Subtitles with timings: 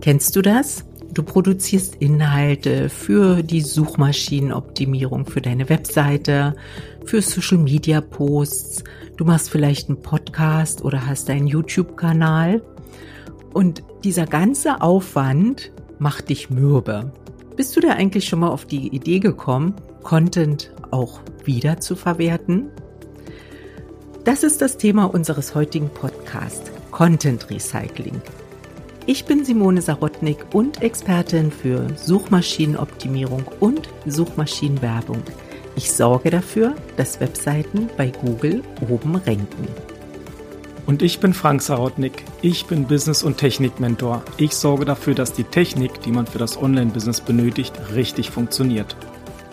[0.00, 0.84] Kennst du das?
[1.12, 6.54] Du produzierst Inhalte für die Suchmaschinenoptimierung, für deine Webseite,
[7.04, 8.84] für Social Media Posts.
[9.16, 12.62] Du machst vielleicht einen Podcast oder hast einen YouTube-Kanal.
[13.52, 17.12] Und dieser ganze Aufwand macht dich mürbe.
[17.56, 19.74] Bist du da eigentlich schon mal auf die Idee gekommen,
[20.04, 22.70] Content auch wieder zu verwerten?
[24.24, 28.20] Das ist das Thema unseres heutigen Podcasts, Content Recycling.
[29.10, 35.22] Ich bin Simone Sarotnik und Expertin für Suchmaschinenoptimierung und Suchmaschinenwerbung.
[35.76, 39.66] Ich sorge dafür, dass Webseiten bei Google oben ranken.
[40.84, 42.22] Und ich bin Frank Sarotnik.
[42.42, 44.22] Ich bin Business- und Technik-Mentor.
[44.36, 48.94] Ich sorge dafür, dass die Technik, die man für das Online-Business benötigt, richtig funktioniert.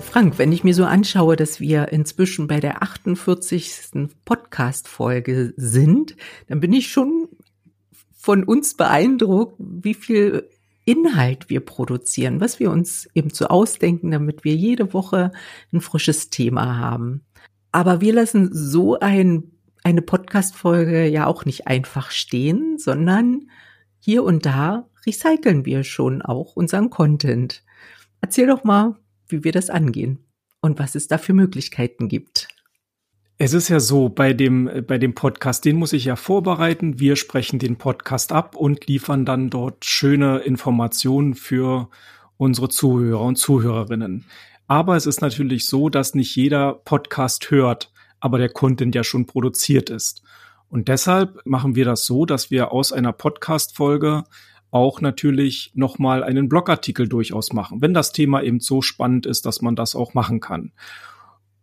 [0.00, 4.08] Frank, wenn ich mir so anschaue, dass wir inzwischen bei der 48.
[4.24, 6.16] Podcast-Folge sind,
[6.48, 7.28] dann bin ich schon
[8.24, 10.48] von uns beeindruckt, wie viel
[10.86, 15.30] Inhalt wir produzieren, was wir uns eben so ausdenken, damit wir jede Woche
[15.74, 17.26] ein frisches Thema haben.
[17.70, 19.52] Aber wir lassen so ein,
[19.82, 23.50] eine Podcast-Folge ja auch nicht einfach stehen, sondern
[23.98, 27.62] hier und da recyceln wir schon auch unseren Content.
[28.22, 28.96] Erzähl doch mal,
[29.28, 30.24] wie wir das angehen
[30.62, 32.48] und was es da für Möglichkeiten gibt.
[33.36, 37.00] Es ist ja so, bei dem, bei dem Podcast, den muss ich ja vorbereiten.
[37.00, 41.88] Wir sprechen den Podcast ab und liefern dann dort schöne Informationen für
[42.36, 44.24] unsere Zuhörer und Zuhörerinnen.
[44.68, 49.26] Aber es ist natürlich so, dass nicht jeder Podcast hört, aber der Content ja schon
[49.26, 50.22] produziert ist.
[50.68, 54.22] Und deshalb machen wir das so, dass wir aus einer Podcast-Folge
[54.70, 59.60] auch natürlich nochmal einen Blogartikel durchaus machen, wenn das Thema eben so spannend ist, dass
[59.60, 60.70] man das auch machen kann.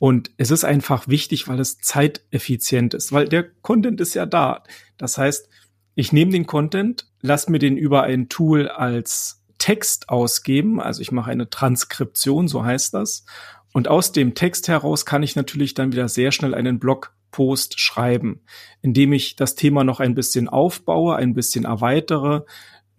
[0.00, 4.64] Und es ist einfach wichtig, weil es zeiteffizient ist, weil der Content ist ja da.
[4.96, 5.46] Das heißt,
[5.94, 11.12] ich nehme den Content, lass mir den über ein Tool als Text ausgeben, also ich
[11.12, 13.26] mache eine Transkription, so heißt das.
[13.74, 18.40] Und aus dem Text heraus kann ich natürlich dann wieder sehr schnell einen Blogpost schreiben,
[18.80, 22.46] indem ich das Thema noch ein bisschen aufbaue, ein bisschen erweitere,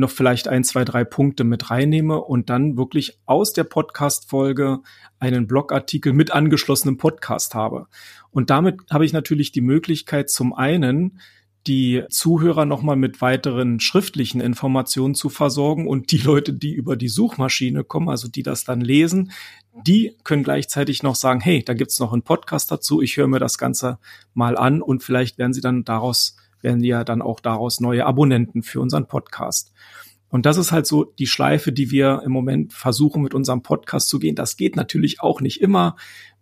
[0.00, 4.80] noch vielleicht ein, zwei, drei Punkte mit reinnehme und dann wirklich aus der Podcast-Folge
[5.18, 7.86] einen Blogartikel mit angeschlossenem Podcast habe.
[8.30, 11.20] Und damit habe ich natürlich die Möglichkeit, zum einen
[11.66, 17.08] die Zuhörer nochmal mit weiteren schriftlichen Informationen zu versorgen und die Leute, die über die
[17.08, 19.30] Suchmaschine kommen, also die das dann lesen,
[19.86, 23.40] die können gleichzeitig noch sagen, hey, da gibt's noch einen Podcast dazu, ich höre mir
[23.40, 23.98] das Ganze
[24.32, 28.62] mal an und vielleicht werden sie dann daraus werden ja dann auch daraus neue Abonnenten
[28.62, 29.72] für unseren Podcast.
[30.28, 34.08] Und das ist halt so die Schleife, die wir im Moment versuchen mit unserem Podcast
[34.08, 34.36] zu gehen.
[34.36, 35.96] Das geht natürlich auch nicht immer,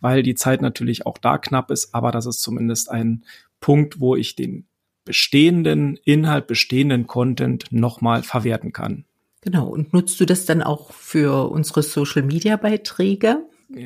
[0.00, 3.24] weil die Zeit natürlich auch da knapp ist, aber das ist zumindest ein
[3.60, 4.66] Punkt, wo ich den
[5.04, 9.04] bestehenden Inhalt, bestehenden Content nochmal verwerten kann.
[9.42, 9.68] Genau.
[9.68, 13.46] Und nutzt du das dann auch für unsere Social Media Beiträge?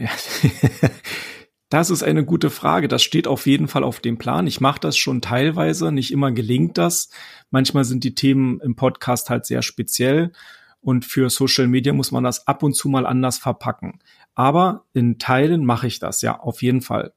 [1.68, 2.88] Das ist eine gute Frage.
[2.88, 4.46] Das steht auf jeden Fall auf dem Plan.
[4.46, 5.92] Ich mache das schon teilweise.
[5.92, 7.10] Nicht immer gelingt das.
[7.50, 10.32] Manchmal sind die Themen im Podcast halt sehr speziell.
[10.80, 13.98] Und für Social Media muss man das ab und zu mal anders verpacken.
[14.34, 17.12] Aber in Teilen mache ich das, ja, auf jeden Fall.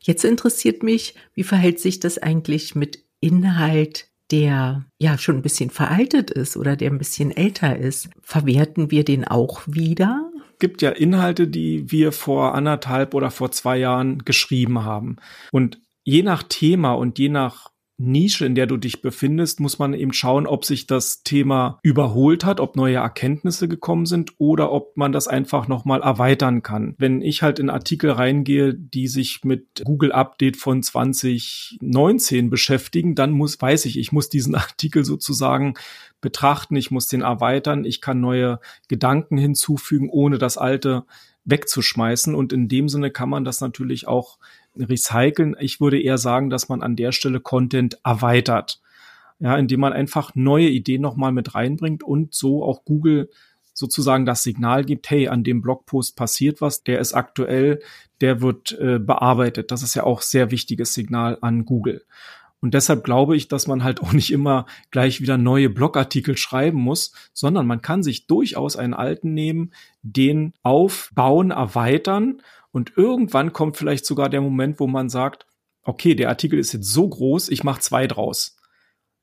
[0.00, 5.70] Jetzt interessiert mich, wie verhält sich das eigentlich mit Inhalt, der ja schon ein bisschen
[5.70, 8.08] veraltet ist oder der ein bisschen älter ist?
[8.22, 10.30] Verwerten wir den auch wieder?
[10.58, 15.16] Gibt ja Inhalte, die wir vor anderthalb oder vor zwei Jahren geschrieben haben.
[15.52, 19.94] Und je nach Thema und je nach Nische, in der du dich befindest, muss man
[19.94, 24.96] eben schauen, ob sich das Thema überholt hat, ob neue Erkenntnisse gekommen sind oder ob
[24.96, 26.96] man das einfach nochmal erweitern kann.
[26.98, 33.30] Wenn ich halt in Artikel reingehe, die sich mit Google Update von 2019 beschäftigen, dann
[33.30, 35.74] muss, weiß ich, ich muss diesen Artikel sozusagen
[36.20, 41.04] betrachten, ich muss den erweitern, ich kann neue Gedanken hinzufügen, ohne das alte
[41.44, 42.34] wegzuschmeißen.
[42.34, 44.38] Und in dem Sinne kann man das natürlich auch
[44.78, 45.56] recyceln.
[45.58, 48.80] Ich würde eher sagen, dass man an der Stelle Content erweitert.
[49.40, 53.28] Ja, indem man einfach neue Ideen nochmal mit reinbringt und so auch Google
[53.74, 57.80] sozusagen das Signal gibt, hey, an dem Blogpost passiert was, der ist aktuell,
[58.20, 59.72] der wird äh, bearbeitet.
[59.72, 62.04] Das ist ja auch sehr wichtiges Signal an Google.
[62.60, 66.78] Und deshalb glaube ich, dass man halt auch nicht immer gleich wieder neue Blogartikel schreiben
[66.78, 69.72] muss, sondern man kann sich durchaus einen alten nehmen,
[70.02, 72.40] den aufbauen, erweitern
[72.74, 75.46] und irgendwann kommt vielleicht sogar der Moment, wo man sagt,
[75.84, 78.56] okay, der Artikel ist jetzt so groß, ich mache zwei draus.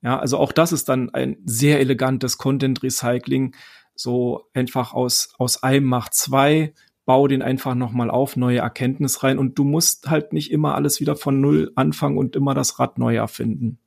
[0.01, 3.53] Ja, also auch das ist dann ein sehr elegantes Content Recycling.
[3.93, 9.37] So einfach aus, aus einem macht zwei, bau den einfach nochmal auf, neue Erkenntnis rein
[9.37, 12.97] und du musst halt nicht immer alles wieder von Null anfangen und immer das Rad
[12.99, 13.79] neu erfinden.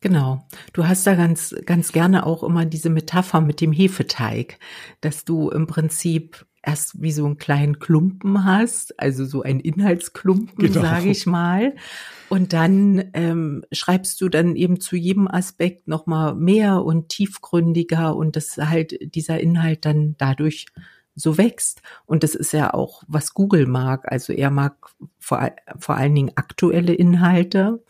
[0.00, 0.44] Genau.
[0.72, 4.58] Du hast da ganz, ganz gerne auch immer diese Metapher mit dem Hefeteig,
[5.02, 10.66] dass du im Prinzip erst wie so einen kleinen Klumpen hast, also so ein Inhaltsklumpen,
[10.66, 10.80] genau.
[10.80, 11.74] sage ich mal.
[12.28, 18.36] Und dann ähm, schreibst du dann eben zu jedem Aspekt nochmal mehr und tiefgründiger und
[18.36, 20.66] dass halt dieser Inhalt dann dadurch
[21.14, 21.82] so wächst.
[22.06, 24.10] Und das ist ja auch, was Google mag.
[24.10, 24.76] Also er mag
[25.18, 27.82] vor, vor allen Dingen aktuelle Inhalte,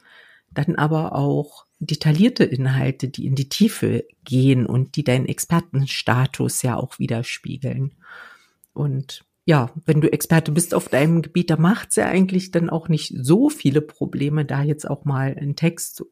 [0.52, 6.76] dann aber auch detaillierte Inhalte, die in die Tiefe gehen und die deinen Expertenstatus ja
[6.76, 7.94] auch widerspiegeln.
[8.72, 12.88] Und ja, wenn du Experte bist auf deinem Gebiet, da macht's ja eigentlich dann auch
[12.88, 16.04] nicht so viele Probleme, da jetzt auch mal einen Text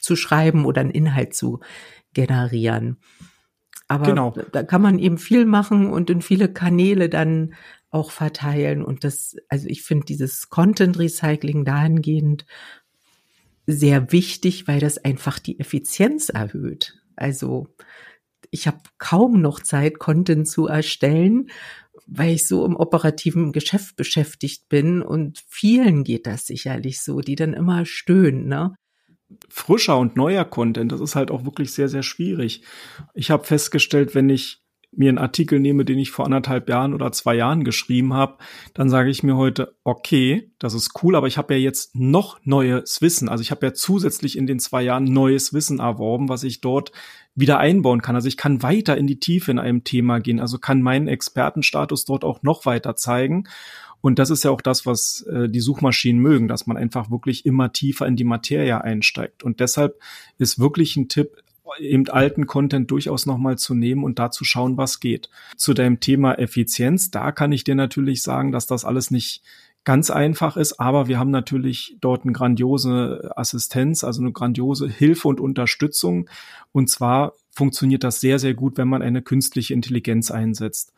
[0.00, 1.60] zu, schreiben oder einen Inhalt zu
[2.12, 2.98] generieren.
[3.88, 4.34] Aber genau.
[4.52, 7.54] da kann man eben viel machen und in viele Kanäle dann
[7.90, 8.84] auch verteilen.
[8.84, 12.44] Und das, also ich finde dieses Content Recycling dahingehend
[13.66, 17.00] sehr wichtig, weil das einfach die Effizienz erhöht.
[17.16, 17.68] Also
[18.50, 21.48] ich habe kaum noch Zeit, Content zu erstellen,
[22.06, 27.36] weil ich so im operativen Geschäft beschäftigt bin und vielen geht das sicherlich so, die
[27.36, 28.74] dann immer stöhnen, ne?
[29.48, 32.62] Frischer und neuer Content, das ist halt auch wirklich sehr, sehr schwierig.
[33.14, 34.63] Ich habe festgestellt, wenn ich
[34.96, 38.38] mir einen Artikel nehme, den ich vor anderthalb Jahren oder zwei Jahren geschrieben habe,
[38.74, 42.38] dann sage ich mir heute, okay, das ist cool, aber ich habe ja jetzt noch
[42.44, 43.28] neues Wissen.
[43.28, 46.92] Also ich habe ja zusätzlich in den zwei Jahren neues Wissen erworben, was ich dort
[47.34, 48.14] wieder einbauen kann.
[48.14, 52.04] Also ich kann weiter in die Tiefe in einem Thema gehen, also kann meinen Expertenstatus
[52.04, 53.48] dort auch noch weiter zeigen.
[54.04, 57.46] Und das ist ja auch das, was äh, die Suchmaschinen mögen, dass man einfach wirklich
[57.46, 59.42] immer tiefer in die Materie einsteigt.
[59.42, 59.98] Und deshalb
[60.36, 61.42] ist wirklich ein Tipp,
[61.78, 65.30] eben alten Content durchaus nochmal zu nehmen und da zu schauen, was geht.
[65.56, 69.42] Zu deinem Thema Effizienz, da kann ich dir natürlich sagen, dass das alles nicht
[69.84, 75.28] ganz einfach ist, aber wir haben natürlich dort eine grandiose Assistenz, also eine grandiose Hilfe
[75.28, 76.28] und Unterstützung.
[76.72, 80.94] Und zwar funktioniert das sehr, sehr gut, wenn man eine künstliche Intelligenz einsetzt.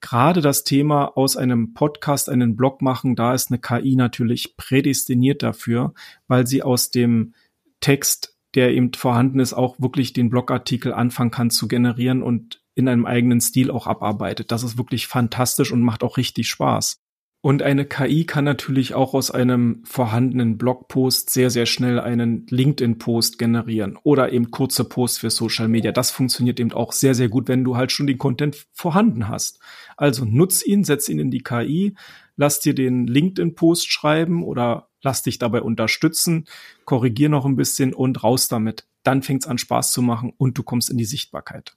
[0.00, 5.42] Gerade das Thema aus einem Podcast einen Blog machen, da ist eine KI natürlich prädestiniert
[5.42, 5.92] dafür,
[6.28, 7.34] weil sie aus dem
[7.80, 12.88] Text der eben vorhanden ist, auch wirklich den Blogartikel anfangen kann zu generieren und in
[12.88, 14.50] einem eigenen Stil auch abarbeitet.
[14.50, 16.98] Das ist wirklich fantastisch und macht auch richtig Spaß.
[17.40, 23.38] Und eine KI kann natürlich auch aus einem vorhandenen Blogpost sehr, sehr schnell einen LinkedIn-Post
[23.38, 25.92] generieren oder eben kurze Posts für Social Media.
[25.92, 29.60] Das funktioniert eben auch sehr, sehr gut, wenn du halt schon den Content vorhanden hast.
[29.96, 31.94] Also nutz ihn, setz ihn in die KI,
[32.38, 36.46] lass dir den LinkedIn-Post schreiben oder lass dich dabei unterstützen,
[36.86, 38.86] korrigier noch ein bisschen und raus damit.
[39.02, 41.76] Dann fängt's an Spaß zu machen und du kommst in die Sichtbarkeit.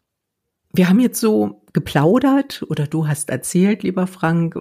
[0.73, 4.55] Wir haben jetzt so geplaudert oder du hast erzählt, lieber Frank,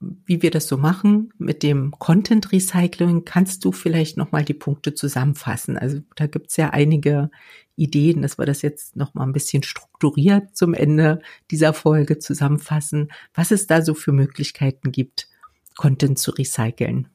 [0.00, 3.24] wie wir das so machen mit dem Content Recycling.
[3.24, 5.78] Kannst du vielleicht noch mal die Punkte zusammenfassen?
[5.78, 7.30] Also da gibt's ja einige
[7.76, 11.20] Ideen, dass wir das jetzt noch mal ein bisschen strukturiert zum Ende
[11.50, 15.28] dieser Folge zusammenfassen, was es da so für Möglichkeiten gibt,
[15.76, 17.08] Content zu recyceln.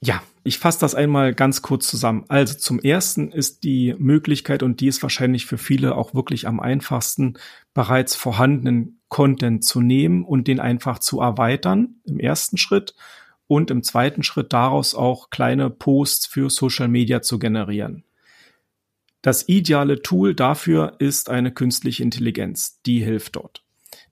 [0.00, 2.24] Ja, ich fasse das einmal ganz kurz zusammen.
[2.28, 6.60] Also zum ersten ist die Möglichkeit, und die ist wahrscheinlich für viele auch wirklich am
[6.60, 7.34] einfachsten,
[7.74, 12.94] bereits vorhandenen Content zu nehmen und den einfach zu erweitern im ersten Schritt
[13.46, 18.04] und im zweiten Schritt daraus auch kleine Posts für Social Media zu generieren.
[19.22, 22.80] Das ideale Tool dafür ist eine künstliche Intelligenz.
[22.86, 23.62] Die hilft dort.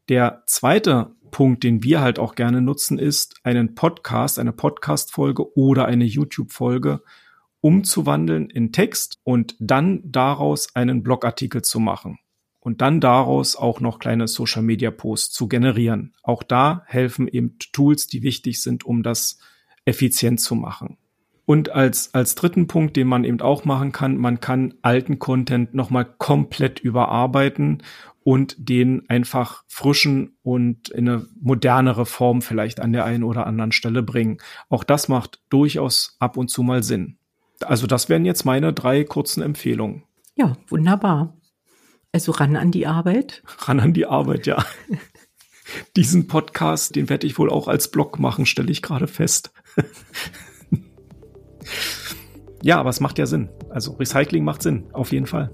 [0.09, 5.85] Der zweite Punkt, den wir halt auch gerne nutzen, ist, einen Podcast, eine Podcast-Folge oder
[5.85, 7.03] eine YouTube-Folge
[7.61, 12.19] umzuwandeln in Text und dann daraus einen Blogartikel zu machen
[12.61, 16.15] und dann daraus auch noch kleine Social Media Posts zu generieren.
[16.23, 19.39] Auch da helfen eben Tools, die wichtig sind, um das
[19.85, 20.97] effizient zu machen.
[21.49, 25.73] Und als, als dritten Punkt, den man eben auch machen kann, man kann alten Content
[25.73, 27.83] nochmal komplett überarbeiten
[28.23, 33.73] und den einfach frischen und in eine modernere Form vielleicht an der einen oder anderen
[33.73, 34.37] Stelle bringen.
[34.69, 37.17] Auch das macht durchaus ab und zu mal Sinn.
[37.65, 40.03] Also das wären jetzt meine drei kurzen Empfehlungen.
[40.37, 41.35] Ja, wunderbar.
[42.13, 43.43] Also ran an die Arbeit.
[43.61, 44.63] Ran an die Arbeit, ja.
[45.97, 49.51] Diesen Podcast, den werde ich wohl auch als Blog machen, stelle ich gerade fest.
[52.63, 53.49] ja, aber es macht ja Sinn.
[53.71, 55.51] Also Recycling macht Sinn, auf jeden Fall.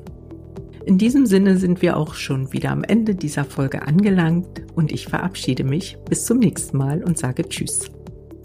[0.87, 5.07] In diesem Sinne sind wir auch schon wieder am Ende dieser Folge angelangt und ich
[5.07, 7.91] verabschiede mich bis zum nächsten Mal und sage Tschüss.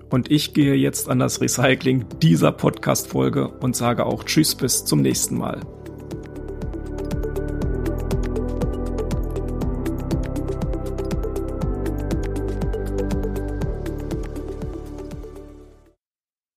[0.09, 5.01] Und ich gehe jetzt an das Recycling dieser Podcast-Folge und sage auch Tschüss bis zum
[5.01, 5.59] nächsten Mal.